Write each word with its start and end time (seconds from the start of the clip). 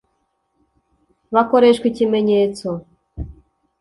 bakoreshwa 1.35 1.85
ikimenyetso. 1.91 2.67